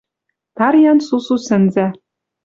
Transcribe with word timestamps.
Тарьян 0.57 0.99
сусу 1.07 1.35
сӹнзӓ— 1.45 1.87